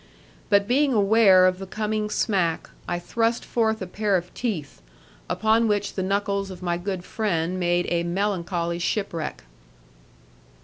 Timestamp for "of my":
6.49-6.75